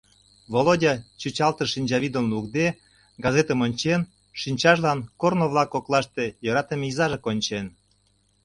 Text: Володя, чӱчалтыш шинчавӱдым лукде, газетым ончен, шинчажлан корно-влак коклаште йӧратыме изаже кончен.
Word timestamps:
Володя, 0.53 0.93
чӱчалтыш 1.19 1.69
шинчавӱдым 1.73 2.25
лукде, 2.31 2.67
газетым 3.23 3.59
ончен, 3.65 4.01
шинчажлан 4.41 4.99
корно-влак 5.21 5.69
коклаште 5.73 6.25
йӧратыме 6.45 6.85
изаже 6.91 7.19
кончен. 7.25 7.65